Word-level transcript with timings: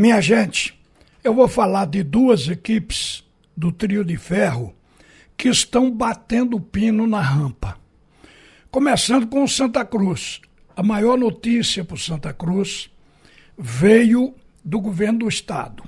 Minha 0.00 0.18
gente, 0.22 0.80
eu 1.22 1.34
vou 1.34 1.46
falar 1.46 1.84
de 1.84 2.02
duas 2.02 2.48
equipes 2.48 3.22
do 3.54 3.70
trio 3.70 4.02
de 4.02 4.16
ferro 4.16 4.74
que 5.36 5.46
estão 5.50 5.90
batendo 5.90 6.58
pino 6.58 7.06
na 7.06 7.20
rampa. 7.20 7.78
Começando 8.70 9.26
com 9.26 9.44
o 9.44 9.48
Santa 9.48 9.84
Cruz. 9.84 10.40
A 10.74 10.82
maior 10.82 11.18
notícia 11.18 11.84
para 11.84 11.96
o 11.96 11.98
Santa 11.98 12.32
Cruz 12.32 12.90
veio 13.58 14.34
do 14.64 14.80
governo 14.80 15.18
do 15.18 15.28
estado. 15.28 15.84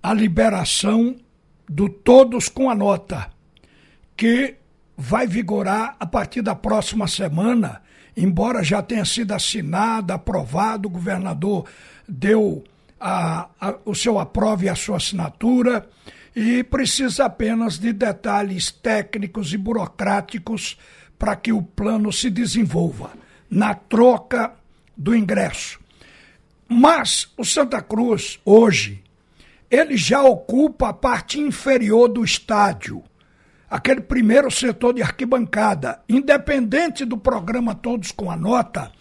A 0.00 0.14
liberação 0.14 1.16
do 1.68 1.88
Todos 1.88 2.48
com 2.48 2.70
a 2.70 2.76
Nota, 2.76 3.32
que 4.16 4.54
vai 4.96 5.26
vigorar 5.26 5.96
a 5.98 6.06
partir 6.06 6.42
da 6.42 6.54
próxima 6.54 7.08
semana, 7.08 7.82
embora 8.16 8.62
já 8.62 8.80
tenha 8.80 9.04
sido 9.04 9.32
assinada, 9.32 10.14
aprovado, 10.14 10.86
o 10.86 10.92
governador 10.92 11.66
deu 12.08 12.62
a, 13.00 13.48
a, 13.58 13.74
o 13.84 13.94
seu 13.94 14.18
aprove 14.18 14.68
a 14.68 14.74
sua 14.74 14.98
assinatura 14.98 15.88
e 16.36 16.62
precisa 16.62 17.24
apenas 17.24 17.78
de 17.78 17.92
detalhes 17.92 18.70
técnicos 18.70 19.52
e 19.54 19.56
burocráticos 19.56 20.76
para 21.18 21.34
que 21.34 21.52
o 21.52 21.62
plano 21.62 22.12
se 22.12 22.30
desenvolva 22.30 23.12
na 23.50 23.74
troca 23.74 24.52
do 24.96 25.14
ingresso. 25.14 25.80
Mas 26.68 27.32
o 27.36 27.44
Santa 27.44 27.82
Cruz, 27.82 28.38
hoje, 28.44 29.02
ele 29.70 29.96
já 29.96 30.22
ocupa 30.22 30.90
a 30.90 30.92
parte 30.92 31.40
inferior 31.40 32.08
do 32.08 32.24
estádio, 32.24 33.02
aquele 33.68 34.00
primeiro 34.00 34.50
setor 34.50 34.94
de 34.94 35.02
arquibancada. 35.02 36.00
Independente 36.08 37.04
do 37.04 37.16
programa 37.16 37.74
Todos 37.74 38.12
com 38.12 38.30
a 38.30 38.36
Nota, 38.36 38.92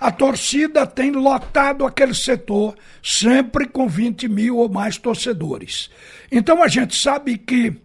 a 0.00 0.10
torcida 0.10 0.86
tem 0.86 1.10
lotado 1.10 1.84
aquele 1.84 2.14
setor, 2.14 2.76
sempre 3.02 3.66
com 3.66 3.88
20 3.88 4.28
mil 4.28 4.56
ou 4.56 4.68
mais 4.68 4.96
torcedores. 4.96 5.90
Então 6.30 6.62
a 6.62 6.68
gente 6.68 6.96
sabe 6.96 7.36
que, 7.36 7.76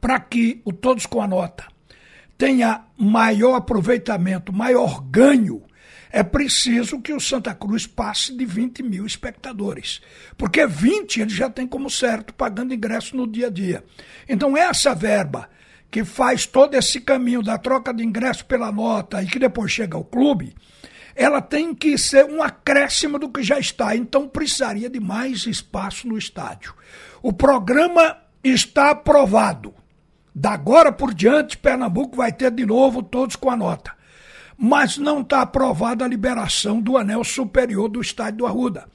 para 0.00 0.18
que 0.18 0.60
o 0.64 0.72
Todos 0.72 1.06
com 1.06 1.22
a 1.22 1.28
Nota 1.28 1.66
tenha 2.36 2.84
maior 2.96 3.54
aproveitamento, 3.54 4.52
maior 4.52 5.00
ganho, 5.00 5.62
é 6.10 6.22
preciso 6.22 7.00
que 7.00 7.14
o 7.14 7.20
Santa 7.20 7.54
Cruz 7.54 7.86
passe 7.86 8.36
de 8.36 8.44
20 8.44 8.82
mil 8.82 9.06
espectadores. 9.06 10.02
Porque 10.36 10.66
20 10.66 11.22
ele 11.22 11.30
já 11.30 11.48
tem 11.48 11.66
como 11.66 11.88
certo, 11.88 12.34
pagando 12.34 12.74
ingresso 12.74 13.16
no 13.16 13.26
dia 13.26 13.46
a 13.46 13.50
dia. 13.50 13.82
Então, 14.28 14.54
essa 14.54 14.94
verba 14.94 15.48
que 15.90 16.04
faz 16.04 16.44
todo 16.44 16.74
esse 16.74 17.00
caminho 17.00 17.42
da 17.42 17.56
troca 17.56 17.94
de 17.94 18.04
ingresso 18.04 18.44
pela 18.44 18.70
nota 18.70 19.22
e 19.22 19.26
que 19.26 19.38
depois 19.38 19.70
chega 19.72 19.96
ao 19.96 20.04
clube, 20.04 20.54
ela 21.14 21.40
tem 21.40 21.74
que 21.74 21.96
ser 21.98 22.24
um 22.24 22.42
acréscimo 22.42 23.18
do 23.18 23.28
que 23.28 23.42
já 23.42 23.58
está, 23.58 23.94
então 23.94 24.28
precisaria 24.28 24.88
de 24.88 25.00
mais 25.00 25.46
espaço 25.46 26.08
no 26.08 26.16
estádio. 26.16 26.74
O 27.22 27.32
programa 27.32 28.18
está 28.42 28.90
aprovado. 28.90 29.74
Da 30.34 30.52
agora 30.52 30.90
por 30.90 31.12
diante, 31.12 31.58
Pernambuco 31.58 32.16
vai 32.16 32.32
ter 32.32 32.50
de 32.50 32.64
novo 32.64 33.02
todos 33.02 33.36
com 33.36 33.50
a 33.50 33.56
nota. 33.56 33.92
Mas 34.56 34.96
não 34.96 35.20
está 35.20 35.42
aprovada 35.42 36.04
a 36.04 36.08
liberação 36.08 36.80
do 36.80 36.96
anel 36.96 37.22
superior 37.22 37.88
do 37.88 38.00
estádio 38.00 38.38
do 38.38 38.46
Arruda. 38.46 38.88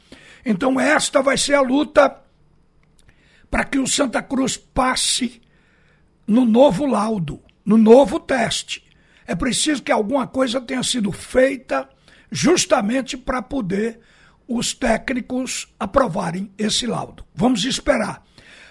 Então, 0.46 0.80
esta 0.80 1.22
vai 1.22 1.38
ser 1.38 1.54
a 1.54 1.62
luta 1.62 2.22
para 3.52 3.64
que 3.64 3.78
o 3.78 3.88
Santa 3.88 4.22
Cruz 4.22 4.58
passe 4.58 5.42
no 6.26 6.46
novo 6.46 6.86
laudo, 6.86 7.42
no 7.66 7.78
novo 7.78 8.20
teste. 8.20 8.84
É 9.26 9.36
preciso 9.36 9.84
que 9.84 9.92
alguma 9.92 10.26
coisa 10.26 10.60
tenha 10.60 10.84
sido 10.84 11.12
feita 11.12 11.88
justamente 12.32 13.18
para 13.18 13.42
poder 13.42 14.00
os 14.48 14.74
técnicos 14.74 15.68
aprovarem 15.80 16.52
esse 16.58 16.88
laudo. 16.88 17.26
Vamos 17.36 17.66
esperar. 17.66 18.24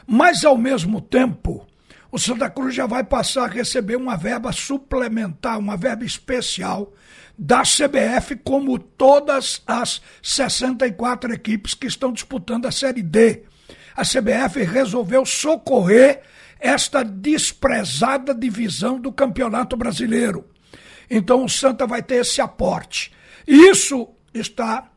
Mas, 0.07 0.45
ao 0.45 0.57
mesmo 0.57 1.01
tempo, 1.01 1.67
o 2.11 2.19
Santa 2.19 2.49
Cruz 2.49 2.75
já 2.75 2.87
vai 2.87 3.05
passar 3.05 3.45
a 3.45 3.53
receber 3.53 3.97
uma 3.97 4.17
verba 4.17 4.53
suplementar, 4.53 5.59
uma 5.59 5.77
verba 5.77 6.05
especial 6.05 6.93
da 7.37 7.63
CBF, 7.63 8.37
como 8.37 8.79
todas 8.79 9.63
as 9.67 10.01
64 10.23 11.35
equipes 11.35 11.75
que 11.75 11.87
estão 11.87 12.13
disputando 12.13 12.67
a 12.67 12.73
Série 12.73 13.03
D. 13.03 13.43
A 13.95 14.03
CBF 14.03 14.63
resolveu 14.63 15.27
socorrer 15.27 16.23
esta 16.59 17.03
desprezada 17.03 18.35
divisão 18.35 18.99
do 18.99 19.13
Campeonato 19.13 19.77
Brasileiro. 19.77 20.49
Então 21.11 21.45
o 21.45 21.49
Santa 21.49 21.87
vai 21.87 22.03
ter 22.03 22.17
esse 22.17 22.41
aporte. 22.41 23.13
Isso 23.47 24.09
está 24.35 24.91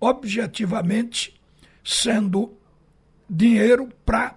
objetivamente 0.00 1.40
sendo 1.84 2.58
dinheiro 3.28 3.88
para 4.04 4.36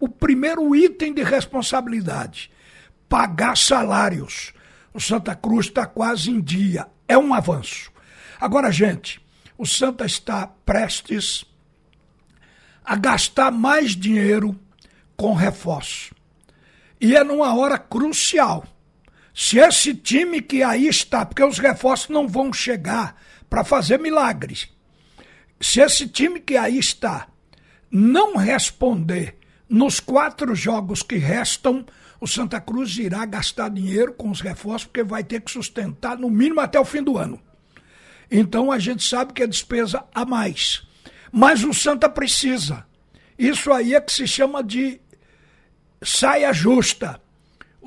o 0.00 0.08
primeiro 0.08 0.74
item 0.74 1.14
de 1.14 1.22
responsabilidade: 1.22 2.50
pagar 3.08 3.56
salários. 3.56 4.52
O 4.92 5.00
Santa 5.00 5.34
Cruz 5.34 5.66
está 5.66 5.86
quase 5.86 6.30
em 6.30 6.40
dia. 6.40 6.88
É 7.06 7.16
um 7.16 7.32
avanço. 7.32 7.92
Agora, 8.40 8.72
gente, 8.72 9.20
o 9.56 9.66
Santa 9.66 10.04
está 10.04 10.46
prestes 10.46 11.44
a 12.84 12.96
gastar 12.96 13.50
mais 13.50 13.94
dinheiro 13.94 14.58
com 15.16 15.34
reforço. 15.34 16.14
E 17.00 17.14
é 17.14 17.22
numa 17.22 17.54
hora 17.54 17.78
crucial. 17.78 18.64
Se 19.40 19.56
esse 19.56 19.94
time 19.94 20.42
que 20.42 20.64
aí 20.64 20.88
está, 20.88 21.24
porque 21.24 21.44
os 21.44 21.60
reforços 21.60 22.08
não 22.08 22.26
vão 22.26 22.52
chegar 22.52 23.14
para 23.48 23.62
fazer 23.62 23.96
milagres. 23.96 24.68
Se 25.60 25.80
esse 25.80 26.08
time 26.08 26.40
que 26.40 26.56
aí 26.56 26.76
está 26.76 27.28
não 27.88 28.36
responder 28.36 29.38
nos 29.68 30.00
quatro 30.00 30.56
jogos 30.56 31.04
que 31.04 31.14
restam, 31.18 31.86
o 32.20 32.26
Santa 32.26 32.60
Cruz 32.60 32.98
irá 32.98 33.24
gastar 33.24 33.70
dinheiro 33.70 34.12
com 34.12 34.28
os 34.28 34.40
reforços, 34.40 34.88
porque 34.88 35.04
vai 35.04 35.22
ter 35.22 35.40
que 35.40 35.52
sustentar 35.52 36.18
no 36.18 36.28
mínimo 36.28 36.60
até 36.60 36.80
o 36.80 36.84
fim 36.84 37.00
do 37.00 37.16
ano. 37.16 37.40
Então 38.28 38.72
a 38.72 38.78
gente 38.80 39.04
sabe 39.04 39.32
que 39.32 39.44
é 39.44 39.46
despesa 39.46 40.04
a 40.12 40.24
mais. 40.24 40.84
Mas 41.30 41.62
o 41.62 41.72
Santa 41.72 42.08
precisa. 42.08 42.84
Isso 43.38 43.72
aí 43.72 43.94
é 43.94 44.00
que 44.00 44.12
se 44.12 44.26
chama 44.26 44.64
de 44.64 45.00
saia 46.02 46.52
justa 46.52 47.20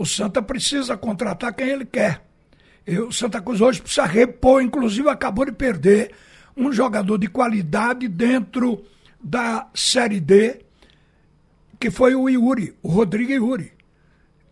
o 0.01 0.06
Santa 0.06 0.41
precisa 0.41 0.97
contratar 0.97 1.53
quem 1.53 1.69
ele 1.69 1.85
quer. 1.85 2.25
E 2.88 2.97
o 2.97 3.12
Santa 3.12 3.39
Cruz 3.39 3.62
hoje 3.62 3.81
precisa 3.81 4.06
repor, 4.06 4.62
inclusive 4.62 5.07
acabou 5.07 5.45
de 5.45 5.51
perder 5.51 6.12
um 6.57 6.72
jogador 6.73 7.17
de 7.19 7.28
qualidade 7.28 8.07
dentro 8.07 8.84
da 9.23 9.67
Série 9.75 10.19
D, 10.19 10.62
que 11.79 11.91
foi 11.91 12.16
o 12.16 12.28
Yuri, 12.28 12.75
o 12.81 12.89
Rodrigo 12.89 13.31
Yuri. 13.31 13.72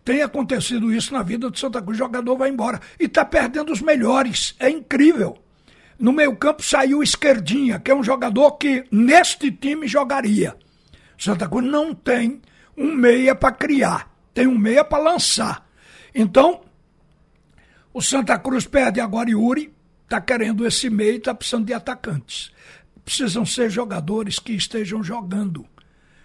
Tem 0.05 0.21
acontecido 0.21 0.93
isso 0.93 1.13
na 1.13 1.23
vida 1.23 1.49
do 1.49 1.57
Santa 1.57 1.81
Cruz, 1.81 1.97
o 1.97 2.03
jogador 2.03 2.37
vai 2.37 2.49
embora. 2.49 2.79
E 2.99 3.05
está 3.05 3.25
perdendo 3.25 3.71
os 3.71 3.81
melhores. 3.81 4.55
É 4.59 4.69
incrível. 4.69 5.37
No 5.99 6.13
meio 6.13 6.35
campo 6.35 6.63
saiu 6.63 7.03
Esquerdinha, 7.03 7.79
que 7.79 7.91
é 7.91 7.95
um 7.95 8.03
jogador 8.03 8.51
que 8.53 8.85
neste 8.91 9.51
time 9.51 9.87
jogaria. 9.87 10.55
Santa 11.17 11.47
Cruz 11.49 11.66
não 11.66 11.93
tem 11.93 12.41
um 12.77 12.93
meia 12.93 13.35
para 13.35 13.51
criar 13.51 14.09
tem 14.39 14.47
um 14.47 14.57
meia 14.57 14.85
para 14.85 15.03
lançar. 15.03 15.67
Então, 16.16 16.61
o 17.94 18.01
Santa 18.01 18.39
Cruz 18.39 18.66
perde 18.66 19.01
agora 19.01 19.29
Yuri, 19.29 19.75
está 20.05 20.22
querendo 20.22 20.66
esse 20.66 20.89
meio 20.89 21.16
e 21.16 21.17
está 21.17 21.35
precisando 21.35 21.66
de 21.66 21.73
atacantes. 21.73 22.49
Precisam 23.03 23.45
ser 23.45 23.69
jogadores 23.69 24.39
que 24.39 24.53
estejam 24.53 25.03
jogando, 25.03 25.66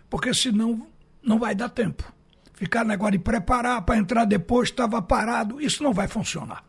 porque 0.09 0.33
senão 0.33 0.87
não 1.21 1.41
vai 1.41 1.57
dar 1.57 1.69
tempo. 1.71 2.05
Ficar 2.53 2.85
negócio 2.85 3.13
de 3.13 3.19
preparar 3.19 3.83
para 3.83 3.99
entrar 3.99 4.27
depois, 4.27 4.69
estava 4.69 5.03
parado, 5.03 5.61
isso 5.61 5.83
não 5.83 5.93
vai 5.93 6.07
funcionar. 6.07 6.63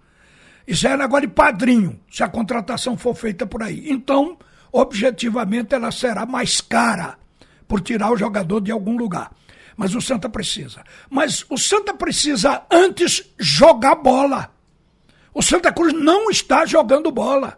Isso 0.65 0.87
é 0.87 0.97
negócio 0.97 1.27
de 1.27 1.33
padrinho, 1.35 1.99
se 2.09 2.23
a 2.23 2.27
contratação 2.27 2.97
for 2.97 3.13
feita 3.13 3.45
por 3.45 3.61
aí. 3.61 3.87
Então, 3.91 4.35
objetivamente, 4.71 5.75
ela 5.75 5.91
será 5.91 6.25
mais 6.25 6.59
cara 6.59 7.19
por 7.67 7.81
tirar 7.81 8.11
o 8.11 8.17
jogador 8.17 8.61
de 8.61 8.71
algum 8.71 8.97
lugar. 8.97 9.31
Mas 9.75 9.93
o 9.93 10.01
Santa 10.01 10.29
precisa. 10.29 10.83
Mas 11.09 11.45
o 11.49 11.57
Santa 11.57 11.93
precisa 11.93 12.63
antes 12.71 13.33
jogar 13.37 13.95
bola. 13.95 14.53
O 15.33 15.41
Santa 15.41 15.71
Cruz 15.71 15.93
não 15.93 16.29
está 16.29 16.65
jogando 16.65 17.11
bola. 17.11 17.57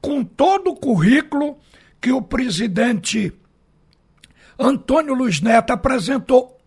Com 0.00 0.24
todo 0.24 0.70
o 0.70 0.76
currículo 0.76 1.58
que 2.00 2.10
o 2.10 2.20
presidente 2.20 3.32
Antônio 4.58 5.14
Luiz 5.14 5.40
Neto 5.40 5.72
apresentou 5.72 6.58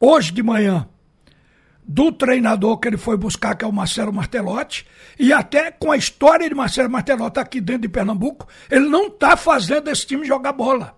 hoje 0.00 0.32
de 0.32 0.42
manhã 0.42 0.88
do 1.86 2.10
treinador 2.10 2.78
que 2.78 2.88
ele 2.88 2.96
foi 2.96 3.16
buscar, 3.16 3.54
que 3.54 3.64
é 3.64 3.68
o 3.68 3.72
Marcelo 3.72 4.12
Martelotti, 4.12 4.86
e 5.18 5.32
até 5.32 5.70
com 5.70 5.92
a 5.92 5.96
história 5.98 6.48
de 6.48 6.54
Marcelo 6.54 6.90
Martelotti 6.90 7.38
aqui 7.38 7.60
dentro 7.60 7.82
de 7.82 7.88
Pernambuco, 7.88 8.48
ele 8.70 8.88
não 8.88 9.08
está 9.08 9.36
fazendo 9.36 9.90
esse 9.90 10.06
time 10.06 10.24
jogar 10.24 10.52
bola. 10.52 10.96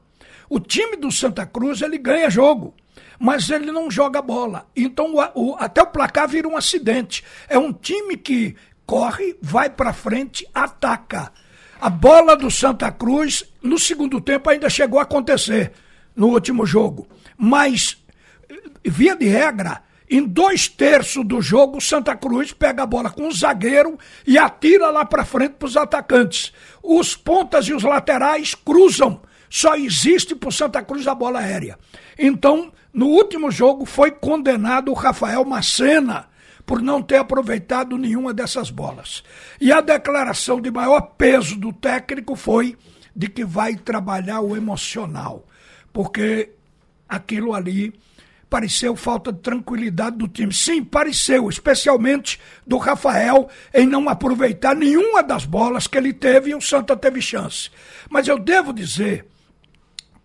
O 0.48 0.60
time 0.60 0.96
do 0.96 1.10
Santa 1.10 1.44
Cruz, 1.44 1.82
ele 1.82 1.98
ganha 1.98 2.30
jogo 2.30 2.72
mas 3.18 3.50
ele 3.50 3.72
não 3.72 3.90
joga 3.90 4.22
bola. 4.22 4.66
Então 4.74 5.14
o, 5.14 5.50
o, 5.50 5.56
até 5.58 5.82
o 5.82 5.86
placar 5.86 6.28
vira 6.28 6.48
um 6.48 6.56
acidente. 6.56 7.24
É 7.48 7.58
um 7.58 7.72
time 7.72 8.16
que 8.16 8.56
corre, 8.86 9.36
vai 9.42 9.68
para 9.68 9.92
frente, 9.92 10.46
ataca. 10.54 11.32
A 11.80 11.90
bola 11.90 12.36
do 12.36 12.50
Santa 12.50 12.90
Cruz, 12.90 13.44
no 13.62 13.78
segundo 13.78 14.20
tempo, 14.20 14.48
ainda 14.48 14.70
chegou 14.70 14.98
a 14.98 15.02
acontecer 15.02 15.72
no 16.14 16.28
último 16.28 16.64
jogo. 16.64 17.06
Mas, 17.36 18.02
via 18.82 19.14
de 19.14 19.26
regra, 19.26 19.82
em 20.08 20.22
dois 20.24 20.68
terços 20.68 21.24
do 21.24 21.42
jogo, 21.42 21.80
Santa 21.80 22.16
Cruz 22.16 22.52
pega 22.52 22.84
a 22.84 22.86
bola 22.86 23.10
com 23.10 23.26
o 23.26 23.32
zagueiro 23.32 23.98
e 24.26 24.38
atira 24.38 24.88
lá 24.88 25.04
para 25.04 25.24
frente 25.24 25.54
para 25.58 25.66
os 25.66 25.76
atacantes. 25.76 26.52
Os 26.82 27.16
pontas 27.16 27.66
e 27.66 27.74
os 27.74 27.82
laterais 27.82 28.54
cruzam. 28.54 29.20
Só 29.48 29.76
existe 29.76 30.34
para 30.34 30.50
Santa 30.50 30.82
Cruz 30.82 31.06
a 31.06 31.14
bola 31.14 31.40
aérea. 31.40 31.78
Então, 32.18 32.72
no 32.92 33.06
último 33.06 33.50
jogo, 33.50 33.84
foi 33.84 34.10
condenado 34.10 34.90
o 34.90 34.94
Rafael 34.94 35.44
Macena 35.44 36.28
por 36.64 36.82
não 36.82 37.00
ter 37.00 37.16
aproveitado 37.16 37.96
nenhuma 37.96 38.34
dessas 38.34 38.70
bolas. 38.70 39.22
E 39.60 39.70
a 39.72 39.80
declaração 39.80 40.60
de 40.60 40.70
maior 40.70 41.00
peso 41.16 41.56
do 41.56 41.72
técnico 41.72 42.34
foi 42.34 42.76
de 43.14 43.28
que 43.28 43.44
vai 43.44 43.76
trabalhar 43.76 44.40
o 44.40 44.56
emocional, 44.56 45.46
porque 45.92 46.50
aquilo 47.08 47.54
ali 47.54 47.94
pareceu 48.50 48.94
falta 48.96 49.32
de 49.32 49.40
tranquilidade 49.40 50.16
do 50.16 50.28
time. 50.28 50.52
Sim, 50.52 50.82
pareceu, 50.82 51.48
especialmente 51.48 52.40
do 52.66 52.78
Rafael, 52.78 53.48
em 53.72 53.86
não 53.86 54.08
aproveitar 54.08 54.74
nenhuma 54.74 55.22
das 55.22 55.44
bolas 55.44 55.86
que 55.86 55.96
ele 55.96 56.12
teve 56.12 56.50
e 56.50 56.54
o 56.54 56.60
Santa 56.60 56.96
teve 56.96 57.20
chance. 57.20 57.70
Mas 58.08 58.28
eu 58.28 58.38
devo 58.38 58.72
dizer 58.72 59.26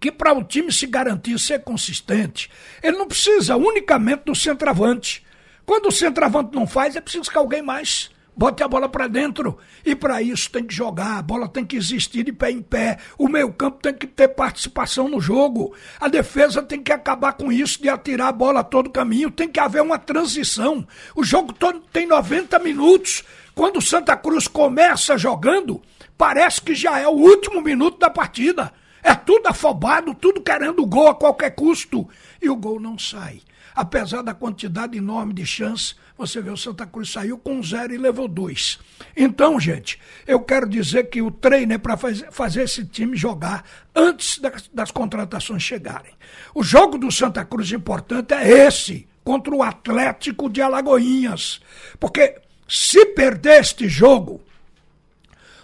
que 0.01 0.11
para 0.11 0.33
o 0.33 0.43
time 0.43 0.73
se 0.73 0.87
garantir 0.87 1.39
ser 1.39 1.63
consistente, 1.63 2.49
ele 2.81 2.97
não 2.97 3.07
precisa 3.07 3.55
unicamente 3.55 4.23
do 4.25 4.35
centroavante. 4.35 5.23
Quando 5.63 5.85
o 5.85 5.91
centroavante 5.91 6.55
não 6.55 6.65
faz, 6.65 6.95
é 6.95 7.01
preciso 7.01 7.29
que 7.29 7.37
alguém 7.37 7.61
mais 7.61 8.09
bote 8.35 8.63
a 8.63 8.67
bola 8.67 8.89
para 8.89 9.07
dentro. 9.07 9.59
E 9.85 9.95
para 9.95 10.19
isso 10.19 10.49
tem 10.49 10.63
que 10.63 10.73
jogar, 10.73 11.19
a 11.19 11.21
bola 11.21 11.47
tem 11.47 11.63
que 11.63 11.75
existir 11.75 12.23
de 12.23 12.33
pé 12.33 12.49
em 12.49 12.63
pé. 12.63 12.97
O 13.15 13.27
meio-campo 13.27 13.77
tem 13.79 13.93
que 13.93 14.07
ter 14.07 14.29
participação 14.29 15.07
no 15.07 15.21
jogo. 15.21 15.75
A 15.99 16.07
defesa 16.07 16.63
tem 16.63 16.81
que 16.81 16.91
acabar 16.91 17.33
com 17.33 17.51
isso 17.51 17.79
de 17.79 17.87
atirar 17.87 18.29
a 18.29 18.31
bola 18.33 18.63
todo 18.63 18.89
caminho. 18.89 19.29
Tem 19.29 19.47
que 19.47 19.59
haver 19.59 19.83
uma 19.83 19.99
transição. 19.99 20.87
O 21.15 21.23
jogo 21.23 21.53
todo 21.53 21.79
tem 21.93 22.07
90 22.07 22.57
minutos. 22.57 23.23
Quando 23.53 23.77
o 23.77 23.81
Santa 23.81 24.17
Cruz 24.17 24.47
começa 24.47 25.15
jogando, 25.15 25.79
parece 26.17 26.59
que 26.59 26.73
já 26.73 26.97
é 26.97 27.07
o 27.07 27.11
último 27.11 27.61
minuto 27.61 27.99
da 27.99 28.09
partida. 28.09 28.73
É 29.03 29.15
tudo 29.15 29.47
afobado, 29.47 30.13
tudo 30.13 30.41
querendo 30.41 30.85
gol 30.85 31.07
a 31.07 31.15
qualquer 31.15 31.51
custo. 31.51 32.07
E 32.41 32.49
o 32.49 32.55
gol 32.55 32.79
não 32.79 32.97
sai 32.97 33.41
apesar 33.75 34.21
da 34.21 34.33
quantidade 34.33 34.97
enorme 34.97 35.33
de 35.33 35.45
chances, 35.45 35.95
você 36.17 36.41
vê 36.41 36.51
o 36.51 36.57
Santa 36.57 36.85
Cruz 36.85 37.11
saiu 37.11 37.37
com 37.37 37.61
zero 37.63 37.93
e 37.93 37.97
levou 37.97 38.27
dois. 38.27 38.79
Então, 39.15 39.59
gente, 39.59 39.99
eu 40.27 40.39
quero 40.41 40.69
dizer 40.69 41.09
que 41.09 41.21
o 41.21 41.31
treino 41.31 41.73
é 41.73 41.77
para 41.77 41.97
fazer 41.97 42.63
esse 42.63 42.85
time 42.85 43.17
jogar 43.17 43.65
antes 43.95 44.37
das, 44.39 44.69
das 44.73 44.91
contratações 44.91 45.63
chegarem. 45.63 46.13
O 46.53 46.63
jogo 46.63 46.97
do 46.97 47.11
Santa 47.11 47.43
Cruz 47.43 47.71
importante 47.71 48.33
é 48.33 48.67
esse, 48.67 49.07
contra 49.23 49.53
o 49.53 49.63
Atlético 49.63 50.49
de 50.49 50.61
Alagoinhas. 50.61 51.59
Porque 51.99 52.39
se 52.67 53.05
perder 53.07 53.61
este 53.61 53.89
jogo, 53.89 54.41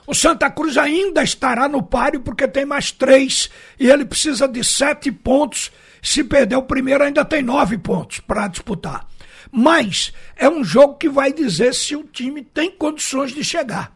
o 0.08 0.16
Santa 0.16 0.50
Cruz 0.50 0.78
ainda 0.78 1.22
estará 1.22 1.68
no 1.68 1.84
páreo 1.84 2.22
porque 2.22 2.48
tem 2.48 2.66
mais 2.66 2.92
três 2.92 3.50
e 3.78 3.90
ele 3.90 4.06
precisa 4.06 4.48
de 4.48 4.64
sete 4.64 5.12
pontos 5.12 5.70
se 6.02 6.24
perder 6.24 6.56
o 6.56 6.64
primeiro, 6.64 7.04
ainda 7.04 7.26
tem 7.26 7.44
nove 7.44 7.78
pontos 7.78 8.22
para 8.22 8.48
disputar. 8.48 9.06
Mas 9.52 10.14
é 10.38 10.50
um 10.50 10.64
jogo 10.64 10.96
que 10.96 11.10
vai 11.10 11.34
dizer 11.34 11.74
se 11.74 11.94
o 11.94 12.06
time 12.06 12.42
tem 12.42 12.72
condições 12.72 13.34
de 13.34 13.44
chegar. 13.44 13.94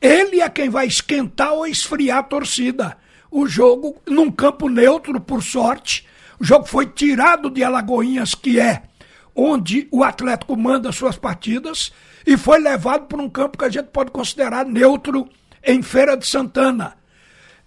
Ele 0.00 0.42
é 0.42 0.48
quem 0.50 0.68
vai 0.68 0.86
esquentar 0.86 1.54
ou 1.54 1.66
esfriar 1.66 2.18
a 2.18 2.22
torcida. 2.22 2.98
O 3.30 3.46
jogo, 3.46 3.96
num 4.06 4.30
campo 4.30 4.68
neutro, 4.68 5.18
por 5.18 5.42
sorte, 5.42 6.06
o 6.38 6.44
jogo 6.44 6.66
foi 6.66 6.86
tirado 6.86 7.48
de 7.48 7.64
Alagoinhas, 7.64 8.34
que 8.34 8.60
é 8.60 8.82
onde 9.34 9.88
o 9.90 10.04
Atlético 10.04 10.56
manda 10.56 10.92
suas 10.92 11.16
partidas, 11.16 11.92
e 12.26 12.36
foi 12.36 12.58
levado 12.58 13.06
para 13.06 13.22
um 13.22 13.30
campo 13.30 13.56
que 13.56 13.64
a 13.64 13.70
gente 13.70 13.86
pode 13.86 14.10
considerar 14.10 14.66
neutro 14.66 15.28
em 15.64 15.82
Feira 15.82 16.16
de 16.16 16.26
Santana. 16.26 16.96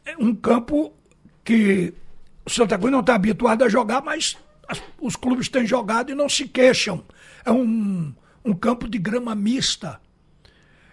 É 0.06 0.16
um 0.18 0.34
campo 0.34 0.94
que 1.44 1.94
o 2.46 2.50
Santa 2.50 2.78
Cruz 2.78 2.92
não 2.92 3.02
está 3.02 3.16
habituado 3.16 3.64
a 3.64 3.70
jogar, 3.70 4.02
mas 4.02 4.38
as, 4.68 4.82
os 5.00 5.16
clubes 5.16 5.50
têm 5.50 5.66
jogado 5.66 6.12
e 6.12 6.16
não 6.16 6.28
se 6.28 6.48
queixam. 6.48 7.04
É 7.46 7.52
um, 7.52 8.14
um 8.44 8.54
campo 8.54 8.88
de 8.88 8.98
grama 8.98 9.36
mista. 9.36 10.00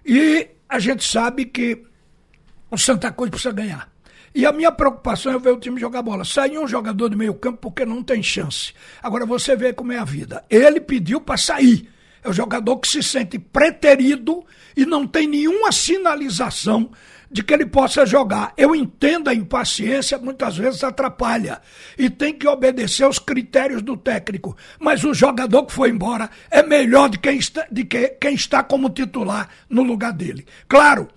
E 0.04 0.48
a 0.68 0.78
gente 0.78 1.04
sabe 1.04 1.44
que 1.44 1.84
o 2.70 2.76
Santa 2.76 3.10
Cruz 3.10 3.30
precisa 3.30 3.52
ganhar. 3.52 3.90
E 4.34 4.44
a 4.44 4.52
minha 4.52 4.70
preocupação 4.70 5.32
é 5.32 5.38
ver 5.38 5.50
o 5.50 5.58
time 5.58 5.80
jogar 5.80 6.02
bola. 6.02 6.24
Sair 6.24 6.58
um 6.58 6.68
jogador 6.68 7.08
do 7.08 7.16
meio 7.16 7.34
campo 7.34 7.58
porque 7.58 7.84
não 7.84 8.02
tem 8.02 8.22
chance. 8.22 8.74
Agora 9.02 9.24
você 9.24 9.56
vê 9.56 9.72
como 9.72 9.92
é 9.92 9.98
a 9.98 10.04
vida. 10.04 10.44
Ele 10.50 10.80
pediu 10.80 11.20
para 11.20 11.36
sair. 11.36 11.88
É 12.22 12.28
o 12.28 12.32
jogador 12.32 12.78
que 12.78 12.88
se 12.88 13.02
sente 13.02 13.38
preterido 13.38 14.44
e 14.76 14.84
não 14.84 15.06
tem 15.06 15.26
nenhuma 15.26 15.72
sinalização 15.72 16.90
de 17.30 17.42
que 17.42 17.52
ele 17.52 17.66
possa 17.66 18.06
jogar. 18.06 18.52
Eu 18.56 18.74
entendo 18.74 19.28
a 19.28 19.34
impaciência, 19.34 20.18
muitas 20.18 20.56
vezes 20.56 20.82
atrapalha. 20.82 21.60
E 21.98 22.08
tem 22.08 22.32
que 22.32 22.48
obedecer 22.48 23.04
aos 23.04 23.18
critérios 23.18 23.82
do 23.82 23.96
técnico. 23.96 24.56
Mas 24.78 25.04
o 25.04 25.12
jogador 25.12 25.66
que 25.66 25.72
foi 25.72 25.90
embora 25.90 26.30
é 26.50 26.62
melhor 26.62 27.08
de 27.08 27.18
quem 27.18 27.38
está, 27.38 27.66
de 27.70 27.84
que, 27.84 28.08
quem 28.20 28.34
está 28.34 28.62
como 28.62 28.90
titular 28.90 29.48
no 29.68 29.82
lugar 29.82 30.12
dele. 30.12 30.46
Claro 30.66 31.08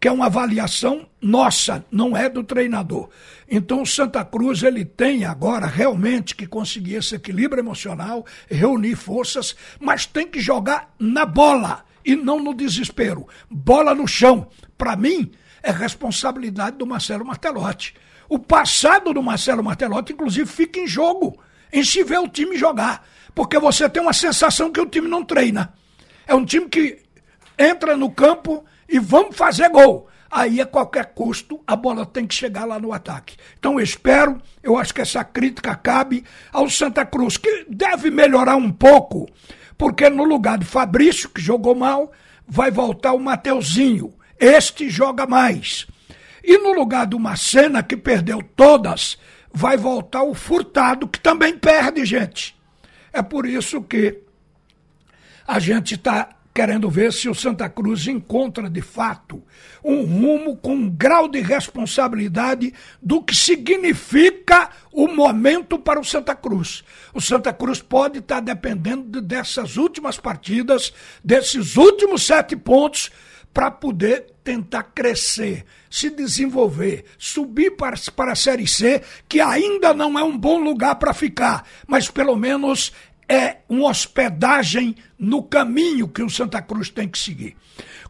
que 0.00 0.08
é 0.08 0.12
uma 0.12 0.26
avaliação 0.26 1.06
nossa, 1.20 1.84
não 1.90 2.16
é 2.16 2.28
do 2.28 2.42
treinador. 2.42 3.10
Então 3.48 3.82
o 3.82 3.86
Santa 3.86 4.24
Cruz 4.24 4.62
ele 4.62 4.84
tem 4.84 5.26
agora 5.26 5.66
realmente 5.66 6.34
que 6.34 6.46
conseguir 6.46 6.94
esse 6.94 7.14
equilíbrio 7.14 7.60
emocional, 7.60 8.24
reunir 8.50 8.96
forças, 8.96 9.54
mas 9.78 10.06
tem 10.06 10.26
que 10.26 10.40
jogar 10.40 10.94
na 10.98 11.26
bola 11.26 11.84
e 12.02 12.16
não 12.16 12.42
no 12.42 12.54
desespero. 12.54 13.28
Bola 13.50 13.94
no 13.94 14.08
chão. 14.08 14.48
Para 14.78 14.96
mim, 14.96 15.30
é 15.62 15.70
responsabilidade 15.70 16.78
do 16.78 16.86
Marcelo 16.86 17.24
Martelotti. 17.24 17.94
O 18.26 18.38
passado 18.38 19.12
do 19.12 19.22
Marcelo 19.22 19.62
Martelotti, 19.62 20.14
inclusive, 20.14 20.46
fica 20.48 20.80
em 20.80 20.86
jogo 20.86 21.38
em 21.70 21.84
se 21.84 22.02
ver 22.02 22.20
o 22.20 22.28
time 22.28 22.56
jogar. 22.56 23.06
Porque 23.34 23.58
você 23.58 23.88
tem 23.90 24.02
uma 24.02 24.14
sensação 24.14 24.72
que 24.72 24.80
o 24.80 24.86
time 24.86 25.08
não 25.08 25.22
treina. 25.22 25.74
É 26.26 26.34
um 26.34 26.44
time 26.44 26.68
que 26.68 26.98
entra 27.58 27.96
no 27.96 28.10
campo 28.10 28.64
e 28.90 28.98
vamos 28.98 29.36
fazer 29.36 29.68
gol. 29.68 30.08
Aí, 30.30 30.60
a 30.60 30.66
qualquer 30.66 31.06
custo, 31.06 31.60
a 31.66 31.74
bola 31.74 32.06
tem 32.06 32.26
que 32.26 32.34
chegar 32.34 32.64
lá 32.64 32.78
no 32.78 32.92
ataque. 32.92 33.36
Então, 33.58 33.74
eu 33.74 33.84
espero, 33.84 34.40
eu 34.62 34.76
acho 34.76 34.94
que 34.94 35.00
essa 35.00 35.24
crítica 35.24 35.74
cabe 35.74 36.24
ao 36.52 36.70
Santa 36.70 37.04
Cruz, 37.04 37.36
que 37.36 37.66
deve 37.68 38.10
melhorar 38.10 38.54
um 38.54 38.70
pouco, 38.70 39.28
porque 39.76 40.08
no 40.08 40.22
lugar 40.22 40.56
de 40.56 40.64
Fabrício, 40.64 41.28
que 41.28 41.40
jogou 41.40 41.74
mal, 41.74 42.12
vai 42.46 42.70
voltar 42.70 43.12
o 43.12 43.18
Mateuzinho. 43.18 44.14
Este 44.38 44.88
joga 44.88 45.26
mais. 45.26 45.86
E 46.44 46.58
no 46.58 46.72
lugar 46.72 47.06
do 47.06 47.18
Macena, 47.18 47.82
que 47.82 47.96
perdeu 47.96 48.40
todas, 48.54 49.18
vai 49.52 49.76
voltar 49.76 50.22
o 50.22 50.34
Furtado, 50.34 51.08
que 51.08 51.18
também 51.18 51.58
perde, 51.58 52.04
gente. 52.04 52.56
É 53.12 53.20
por 53.20 53.46
isso 53.46 53.82
que 53.82 54.20
a 55.46 55.58
gente 55.58 55.94
está 55.94 56.28
querendo 56.60 56.90
ver 56.90 57.10
se 57.10 57.26
o 57.26 57.34
Santa 57.34 57.70
Cruz 57.70 58.06
encontra 58.06 58.68
de 58.68 58.82
fato 58.82 59.42
um 59.82 60.02
rumo 60.02 60.54
com 60.58 60.74
um 60.74 60.90
grau 60.90 61.26
de 61.26 61.40
responsabilidade 61.40 62.74
do 63.00 63.22
que 63.22 63.34
significa 63.34 64.68
o 64.92 65.08
momento 65.08 65.78
para 65.78 65.98
o 65.98 66.04
Santa 66.04 66.34
Cruz. 66.34 66.84
O 67.14 67.20
Santa 67.20 67.50
Cruz 67.50 67.80
pode 67.80 68.18
estar 68.18 68.40
dependendo 68.40 69.22
dessas 69.22 69.78
últimas 69.78 70.18
partidas, 70.18 70.92
desses 71.24 71.78
últimos 71.78 72.26
sete 72.26 72.54
pontos, 72.54 73.10
para 73.54 73.70
poder 73.70 74.26
tentar 74.44 74.82
crescer, 74.82 75.64
se 75.88 76.10
desenvolver, 76.10 77.04
subir 77.18 77.70
para, 77.70 77.96
para 78.14 78.32
a 78.32 78.36
Série 78.36 78.66
C, 78.66 79.02
que 79.28 79.40
ainda 79.40 79.92
não 79.92 80.18
é 80.18 80.22
um 80.22 80.36
bom 80.36 80.58
lugar 80.58 80.96
para 80.96 81.12
ficar, 81.14 81.66
mas 81.86 82.10
pelo 82.10 82.36
menos 82.36 82.92
é 83.30 83.58
uma 83.68 83.88
hospedagem 83.88 84.96
no 85.16 85.40
caminho 85.40 86.08
que 86.08 86.20
o 86.20 86.28
Santa 86.28 86.60
Cruz 86.60 86.90
tem 86.90 87.08
que 87.08 87.16
seguir. 87.16 87.56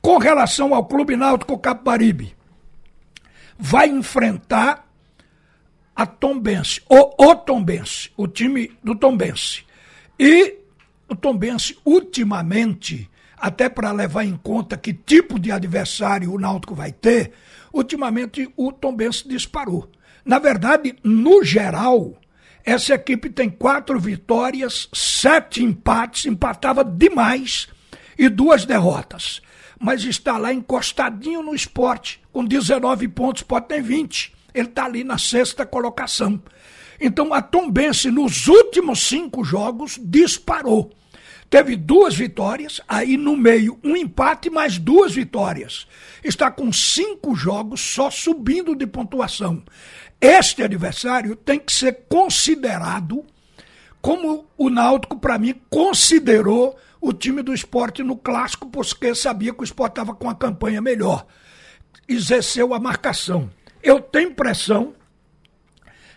Com 0.01 0.17
relação 0.17 0.75
ao 0.75 0.87
Clube 0.87 1.15
Náutico 1.15 1.59
Capibaribe, 1.59 2.35
vai 3.59 3.91
enfrentar 3.91 4.89
a 5.95 6.07
Tombense, 6.07 6.81
o, 6.89 7.23
o 7.23 7.35
Tombense, 7.35 8.11
o 8.17 8.27
time 8.27 8.73
do 8.83 8.95
Tombense. 8.95 9.63
E 10.19 10.57
o 11.07 11.15
Tombense, 11.15 11.77
ultimamente, 11.85 13.11
até 13.37 13.69
para 13.69 13.93
levar 13.93 14.25
em 14.25 14.39
conta 14.39 14.79
que 14.79 14.95
tipo 14.95 15.39
de 15.39 15.53
adversário 15.53 16.33
o 16.33 16.39
Náutico 16.39 16.75
vai 16.75 16.93
ter, 16.93 17.33
ultimamente 17.71 18.51
o 18.57 18.73
Tombense 18.73 19.29
disparou. 19.29 19.91
Na 20.25 20.39
verdade, 20.39 20.97
no 21.05 21.45
geral, 21.45 22.15
essa 22.65 22.95
equipe 22.95 23.31
tem 23.31 23.49
quatro 23.49 23.99
vitórias, 23.99 24.89
sete 24.93 25.63
empates, 25.63 26.27
empatava 26.27 26.85
demais 26.85 27.69
e 28.19 28.29
duas 28.29 28.65
derrotas. 28.65 29.41
mas 29.83 30.05
está 30.05 30.37
lá 30.37 30.53
encostadinho 30.53 31.43
no 31.43 31.55
esporte, 31.55 32.21
com 32.31 32.45
19 32.45 33.09
pontos, 33.09 33.43
pode 33.43 33.67
ter 33.67 33.83
20. 33.83 34.35
Ele 34.55 34.69
está 34.69 34.85
ali 34.85 35.03
na 35.03 35.17
sexta 35.17 35.65
colocação. 35.65 36.43
Então 37.01 37.33
a 37.33 37.41
Tombense, 37.41 38.11
nos 38.11 38.47
últimos 38.47 39.01
cinco 39.09 39.43
jogos, 39.43 39.99
disparou. 39.99 40.93
Teve 41.49 41.75
duas 41.75 42.15
vitórias, 42.15 42.81
aí 42.87 43.17
no 43.17 43.37
meio 43.37 43.77
um 43.83 43.97
empate 43.97 44.49
mais 44.49 44.79
duas 44.79 45.13
vitórias. 45.13 45.87
Está 46.23 46.49
com 46.49 46.73
cinco 46.73 47.35
jogos 47.35 47.81
só 47.81 48.09
subindo 48.09 48.77
de 48.77 48.87
pontuação. 48.87 49.63
Este 50.21 50.63
adversário 50.63 51.35
tem 51.35 51.59
que 51.59 51.73
ser 51.73 52.05
considerado 52.09 53.25
como 54.03 54.47
o 54.57 54.71
Náutico, 54.71 55.19
para 55.19 55.39
mim, 55.39 55.55
considerou 55.69 56.77
o 57.01 57.13
time 57.13 57.43
do 57.43 57.55
esporte 57.55 58.03
no 58.03 58.17
clássico, 58.17 58.69
porque 58.69 59.15
sabia 59.15 59.53
que 59.53 59.61
o 59.61 59.65
esporte 59.65 59.93
estava 59.93 60.15
com 60.15 60.29
a 60.29 60.35
campanha 60.35 60.81
melhor. 60.81 61.27
Exerceu 62.09 62.75
a 62.75 62.81
marcação. 62.81 63.51
Eu 63.83 64.01
tenho 64.01 64.31
impressão 64.31 64.95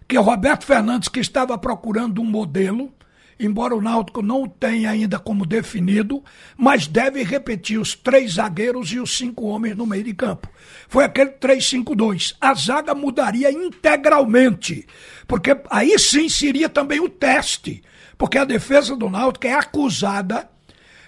que 0.08 0.18
o 0.18 0.22
Roberto 0.22 0.66
Fernandes, 0.66 1.10
que 1.10 1.20
estava 1.20 1.58
procurando 1.58 2.22
um 2.22 2.26
modelo, 2.26 2.94
embora 3.40 3.76
o 3.76 3.82
Náutico 3.82 4.22
não 4.22 4.44
o 4.44 4.48
tenha 4.48 4.90
ainda 4.90 5.20
como 5.20 5.46
definido, 5.46 6.24
mas 6.58 6.88
deve 6.88 7.24
repetir 7.24 7.80
os 7.80 7.96
três 7.96 8.34
zagueiros 8.34 8.92
e 8.92 9.00
os 9.00 9.18
cinco 9.18 9.46
homens 9.46 9.76
no 9.76 9.86
meio 9.86 10.04
de 10.04 10.14
campo. 10.14 10.50
Foi 10.88 11.04
aquele 11.04 11.32
3-5-2. 11.32 12.36
A 12.40 12.54
zaga 12.54 12.94
mudaria 12.94 13.52
integralmente, 13.52 14.86
porque 15.28 15.58
aí 15.70 15.98
sim 15.98 16.30
seria 16.30 16.70
também 16.70 17.00
o 17.00 17.10
teste, 17.10 17.84
porque 18.18 18.38
a 18.38 18.46
defesa 18.46 18.96
do 18.96 19.10
Náutico 19.10 19.48
é 19.48 19.54
acusada 19.54 20.50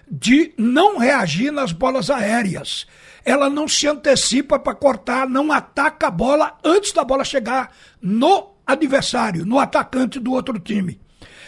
de 0.10 0.54
não 0.58 0.98
reagir 0.98 1.52
nas 1.52 1.72
bolas 1.72 2.10
aéreas. 2.10 2.86
Ela 3.24 3.50
não 3.50 3.68
se 3.68 3.88
antecipa 3.88 4.60
para 4.60 4.76
cortar, 4.76 5.28
não 5.28 5.52
ataca 5.52 6.08
a 6.08 6.12
bola 6.12 6.58
antes 6.64 6.92
da 6.92 7.04
bola 7.04 7.24
chegar 7.24 7.72
no 8.00 8.56
adversário, 8.66 9.46
no 9.46 9.60
atacante 9.60 10.20
do 10.20 10.32
outro 10.32 10.60
time. 10.60 11.00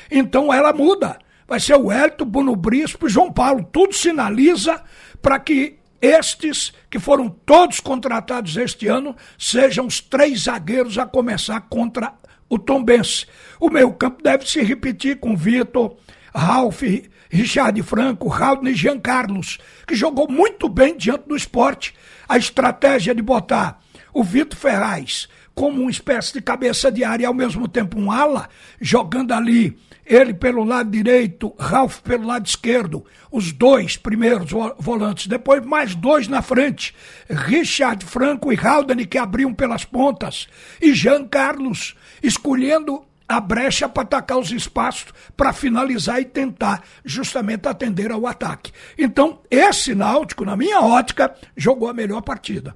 Então 0.09 0.53
ela 0.53 0.73
muda. 0.73 1.19
Vai 1.47 1.59
ser 1.59 1.75
o 1.75 1.91
Hélito, 1.91 2.25
Bruno 2.25 2.55
Brispo 2.55 3.07
e 3.07 3.09
João 3.09 3.31
Paulo. 3.31 3.63
Tudo 3.71 3.93
sinaliza 3.93 4.81
para 5.21 5.39
que 5.39 5.79
estes, 6.01 6.73
que 6.89 6.99
foram 6.99 7.29
todos 7.29 7.79
contratados 7.79 8.55
este 8.57 8.87
ano, 8.87 9.15
sejam 9.37 9.87
os 9.87 9.99
três 9.99 10.43
zagueiros 10.43 10.97
a 10.97 11.05
começar 11.05 11.61
contra 11.61 12.13
o 12.49 12.59
Tombense. 12.59 13.25
O 13.59 13.69
meio 13.69 13.93
campo 13.93 14.21
deve 14.21 14.47
se 14.47 14.61
repetir 14.61 15.19
com 15.19 15.35
Vitor, 15.35 15.97
Ralf, 16.33 16.83
Richard 17.29 17.81
Franco, 17.83 18.27
Raul 18.27 18.67
e 18.67 18.73
Jean 18.73 18.99
Carlos, 18.99 19.57
que 19.87 19.95
jogou 19.95 20.29
muito 20.29 20.69
bem 20.69 20.95
diante 20.95 21.27
do 21.27 21.35
esporte. 21.35 21.93
A 22.27 22.37
estratégia 22.37 23.13
de 23.15 23.21
botar 23.21 23.81
o 24.13 24.23
Vitor 24.23 24.57
Ferraz 24.57 25.27
como 25.57 25.81
uma 25.81 25.89
espécie 25.89 26.33
de 26.33 26.39
cabeça 26.39 26.91
de 26.91 27.03
área 27.03 27.23
e 27.23 27.25
ao 27.25 27.33
mesmo 27.33 27.67
tempo 27.67 27.99
um 27.99 28.11
ala, 28.11 28.47
jogando 28.79 29.31
ali 29.31 29.75
ele 30.05 30.31
pelo 30.31 30.63
lado 30.63 30.91
direito, 30.91 31.51
Ralf 31.57 31.99
pelo 32.01 32.27
lado 32.27 32.45
esquerdo, 32.45 33.03
os 33.31 33.51
dois 33.51 33.97
primeiros 33.97 34.51
volantes, 34.77 35.25
depois 35.25 35.65
mais 35.65 35.95
dois 35.95 36.27
na 36.27 36.43
frente, 36.43 36.93
Richard 37.27 38.05
Franco 38.05 38.53
e 38.53 38.55
Haldane 38.55 39.07
que 39.07 39.17
abriam 39.17 39.51
pelas 39.51 39.83
pontas, 39.83 40.47
e 40.79 40.93
Jean 40.93 41.27
Carlos 41.27 41.95
escolhendo 42.21 43.03
a 43.27 43.41
brecha 43.41 43.89
para 43.89 44.03
atacar 44.03 44.37
os 44.37 44.51
espaços, 44.51 45.07
para 45.35 45.51
finalizar 45.51 46.21
e 46.21 46.25
tentar 46.25 46.83
justamente 47.03 47.67
atender 47.67 48.11
ao 48.11 48.27
ataque. 48.27 48.71
Então, 48.95 49.41
esse 49.49 49.95
Náutico, 49.95 50.45
na 50.45 50.55
minha 50.55 50.81
ótica, 50.81 51.33
jogou 51.57 51.89
a 51.89 51.93
melhor 51.95 52.21
partida. 52.21 52.75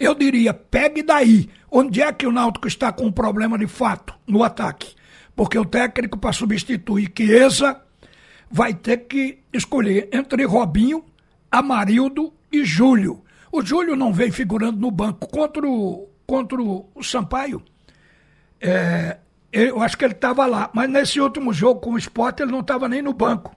Eu 0.00 0.14
diria, 0.14 0.54
pegue 0.54 1.02
daí. 1.02 1.50
Onde 1.70 2.00
é 2.00 2.10
que 2.10 2.26
o 2.26 2.32
Náutico 2.32 2.66
está 2.66 2.90
com 2.90 3.04
um 3.04 3.12
problema 3.12 3.58
de 3.58 3.66
fato 3.66 4.14
no 4.26 4.42
ataque? 4.42 4.94
Porque 5.36 5.58
o 5.58 5.64
técnico, 5.64 6.16
para 6.16 6.32
substituir 6.32 7.12
Chiesa, 7.14 7.78
vai 8.50 8.72
ter 8.72 8.96
que 9.06 9.40
escolher 9.52 10.08
entre 10.10 10.42
Robinho, 10.44 11.04
Amarildo 11.52 12.32
e 12.50 12.64
Júlio. 12.64 13.22
O 13.52 13.60
Júlio 13.60 13.94
não 13.94 14.10
vem 14.10 14.30
figurando 14.30 14.80
no 14.80 14.90
banco 14.90 15.28
contra 15.28 15.68
o, 15.68 16.08
contra 16.26 16.60
o 16.60 17.02
Sampaio. 17.02 17.62
É, 18.58 19.18
eu 19.52 19.82
acho 19.82 19.98
que 19.98 20.04
ele 20.04 20.14
estava 20.14 20.46
lá, 20.46 20.70
mas 20.72 20.88
nesse 20.88 21.20
último 21.20 21.52
jogo 21.52 21.80
com 21.80 21.90
o 21.90 21.98
Sport 21.98 22.40
ele 22.40 22.52
não 22.52 22.60
estava 22.60 22.88
nem 22.88 23.02
no 23.02 23.12
banco. 23.12 23.54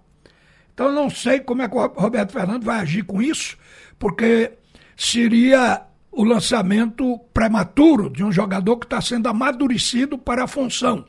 Então 0.74 0.88
eu 0.88 0.94
não 0.94 1.10
sei 1.10 1.40
como 1.40 1.62
é 1.62 1.70
que 1.70 1.76
o 1.76 1.88
Roberto 1.88 2.34
Fernando 2.34 2.66
vai 2.66 2.82
agir 2.82 3.04
com 3.04 3.22
isso, 3.22 3.58
porque 3.98 4.52
seria 4.98 5.86
o 6.16 6.24
lançamento 6.24 7.20
prematuro 7.34 8.10
de 8.10 8.24
um 8.24 8.32
jogador 8.32 8.78
que 8.78 8.86
está 8.86 9.02
sendo 9.02 9.28
amadurecido 9.28 10.18
para 10.18 10.44
a 10.44 10.48
função. 10.48 11.06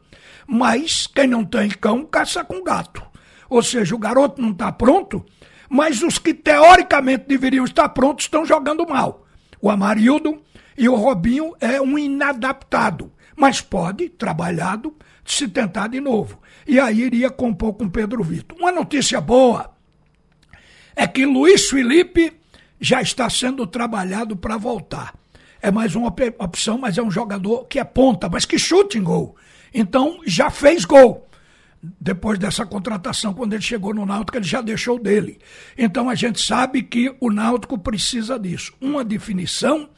Mas 0.47 1.07
quem 1.07 1.27
não 1.27 1.45
tem 1.45 1.69
cão 1.69 2.05
caça 2.05 2.43
com 2.43 2.63
gato. 2.63 3.03
Ou 3.49 3.63
seja, 3.63 3.95
o 3.95 3.99
garoto 3.99 4.41
não 4.41 4.51
está 4.51 4.73
pronto, 4.73 5.25
mas 5.69 6.03
os 6.03 6.19
que 6.19 6.33
teoricamente 6.33 7.27
deveriam 7.27 7.65
estar 7.65 7.89
prontos 7.91 8.25
estão 8.25 8.45
jogando 8.45 8.87
mal. 8.89 9.27
O 9.61 9.71
Amarildo 9.71 10.43
e 10.77 10.89
o 10.89 10.95
Robinho 10.95 11.53
é 11.61 11.81
um 11.81 11.99
inadaptado, 11.99 13.13
mas 13.37 13.61
pode, 13.61 14.09
trabalhado, 14.09 14.97
se 15.25 15.47
tentar 15.49 15.89
de 15.89 16.01
novo. 16.01 16.41
E 16.67 16.81
aí 16.81 17.01
iria 17.03 17.31
compor 17.31 17.75
com 17.75 17.89
Pedro 17.89 18.23
Vitor. 18.23 18.59
Uma 18.59 18.73
notícia 18.73 19.21
boa 19.21 19.75
é 20.97 21.07
que 21.07 21.27
Luiz 21.27 21.69
Felipe 21.69 22.33
já 22.81 23.01
está 23.01 23.29
sendo 23.31 23.67
trabalhado 23.67 24.37
para 24.37 24.57
voltar. 24.57 25.15
É 25.61 25.71
mais 25.71 25.95
uma 25.95 26.15
opção, 26.39 26.77
mas 26.79 26.99
é 26.99 27.03
um 27.03 27.11
jogador 27.11 27.65
que 27.65 27.79
é 27.79 27.85
ponta, 27.85 28.29
mas 28.29 28.45
que 28.45 28.59
chute 28.59 28.99
em 28.99 29.03
gol. 29.03 29.37
Então 29.73 30.21
já 30.27 30.51
fez 30.51 30.85
gol. 30.85 31.27
Depois 32.01 32.39
dessa 32.39 32.65
contratação, 32.65 33.35
quando 33.35 33.53
ele 33.53 33.63
chegou 33.63 33.93
no 33.93 34.07
Náutico, 34.07 34.39
ele 34.39 34.47
já 34.47 34.61
deixou 34.61 34.99
dele. 34.99 35.39
Então 35.77 36.09
a 36.09 36.15
gente 36.15 36.41
sabe 36.41 36.83
que 36.83 37.15
o 37.21 37.31
Náutico 37.31 37.79
precisa 37.79 38.39
disso. 38.39 38.73
Uma 38.81 39.05
definição 39.05 39.89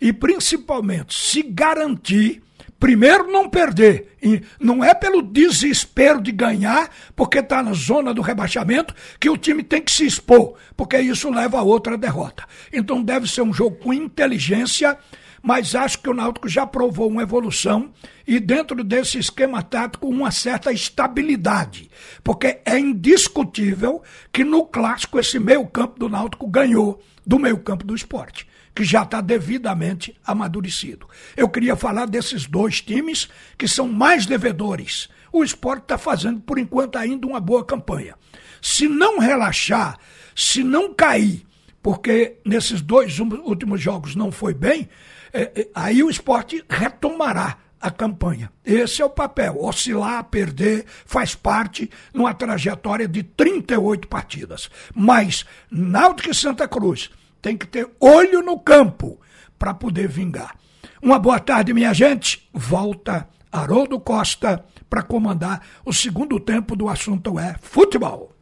e 0.00 0.12
principalmente 0.12 1.14
se 1.14 1.42
garantir 1.42 2.42
Primeiro, 2.82 3.30
não 3.30 3.48
perder. 3.48 4.16
E 4.20 4.42
não 4.58 4.82
é 4.82 4.92
pelo 4.92 5.22
desespero 5.22 6.20
de 6.20 6.32
ganhar, 6.32 6.90
porque 7.14 7.38
está 7.38 7.62
na 7.62 7.72
zona 7.74 8.12
do 8.12 8.20
rebaixamento, 8.20 8.92
que 9.20 9.30
o 9.30 9.36
time 9.36 9.62
tem 9.62 9.80
que 9.80 9.92
se 9.92 10.04
expor, 10.04 10.54
porque 10.76 10.98
isso 10.98 11.30
leva 11.30 11.60
a 11.60 11.62
outra 11.62 11.96
derrota. 11.96 12.42
Então 12.72 13.00
deve 13.00 13.28
ser 13.28 13.42
um 13.42 13.54
jogo 13.54 13.76
com 13.76 13.92
inteligência 13.92 14.98
mas 15.44 15.74
acho 15.74 16.00
que 16.00 16.08
o 16.08 16.14
Náutico 16.14 16.48
já 16.48 16.64
provou 16.64 17.08
uma 17.08 17.22
evolução 17.22 17.90
e 18.24 18.38
dentro 18.38 18.84
desse 18.84 19.18
esquema 19.18 19.60
tático 19.60 20.06
uma 20.06 20.30
certa 20.30 20.72
estabilidade, 20.72 21.90
porque 22.22 22.60
é 22.64 22.78
indiscutível 22.78 24.02
que 24.32 24.44
no 24.44 24.64
clássico 24.64 25.18
esse 25.18 25.40
meio 25.40 25.66
campo 25.66 25.98
do 25.98 26.08
Náutico 26.08 26.46
ganhou 26.46 27.02
do 27.26 27.40
meio 27.40 27.58
campo 27.58 27.84
do 27.84 27.92
esporte, 27.92 28.46
que 28.74 28.84
já 28.84 29.02
está 29.02 29.20
devidamente 29.20 30.16
amadurecido. 30.24 31.08
Eu 31.36 31.48
queria 31.48 31.76
falar 31.76 32.06
desses 32.06 32.46
dois 32.46 32.80
times 32.80 33.28
que 33.58 33.68
são 33.68 33.88
mais 33.88 34.26
devedores. 34.26 35.08
O 35.32 35.44
esporte 35.44 35.82
está 35.82 35.98
fazendo, 35.98 36.40
por 36.40 36.58
enquanto, 36.58 36.96
ainda 36.96 37.26
uma 37.26 37.40
boa 37.40 37.64
campanha. 37.64 38.14
Se 38.60 38.88
não 38.88 39.18
relaxar, 39.18 39.98
se 40.34 40.62
não 40.62 40.94
cair, 40.94 41.44
porque 41.82 42.36
nesses 42.44 42.80
dois 42.80 43.18
últimos 43.18 43.80
jogos 43.80 44.14
não 44.14 44.30
foi 44.30 44.54
bem, 44.54 44.88
é, 45.32 45.42
é, 45.54 45.68
aí 45.74 46.02
o 46.02 46.10
esporte 46.10 46.64
retomará 46.68 47.58
a 47.80 47.90
campanha. 47.90 48.52
Esse 48.64 49.02
é 49.02 49.04
o 49.04 49.10
papel. 49.10 49.56
Oscilar, 49.58 50.22
perder, 50.24 50.86
faz 51.04 51.34
parte 51.34 51.90
numa 52.14 52.32
trajetória 52.32 53.08
de 53.08 53.24
38 53.24 54.06
partidas. 54.06 54.70
Mas 54.94 55.44
Náutico 55.68 56.30
e 56.30 56.34
Santa 56.34 56.68
Cruz 56.68 57.10
tem 57.42 57.56
que 57.56 57.66
ter 57.66 57.90
olho 58.00 58.40
no 58.40 58.58
campo 58.58 59.20
para 59.58 59.74
poder 59.74 60.08
vingar. 60.08 60.54
Uma 61.02 61.18
boa 61.18 61.40
tarde, 61.40 61.74
minha 61.74 61.92
gente. 61.92 62.48
Volta 62.54 63.28
Haroldo 63.50 64.00
Costa 64.00 64.64
para 64.88 65.02
comandar 65.02 65.60
o 65.84 65.92
segundo 65.92 66.38
tempo 66.38 66.74
do 66.76 66.88
assunto 66.88 67.38
é 67.38 67.56
futebol. 67.60 68.32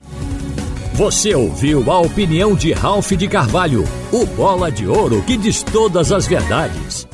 Você 0.92 1.34
ouviu 1.34 1.90
a 1.90 1.98
opinião 1.98 2.54
de 2.54 2.72
Ralph 2.72 3.12
de 3.12 3.26
Carvalho, 3.26 3.84
o 4.12 4.26
bola 4.26 4.70
de 4.70 4.86
ouro 4.86 5.22
que 5.22 5.36
diz 5.36 5.62
todas 5.62 6.12
as 6.12 6.26
verdades. 6.26 7.08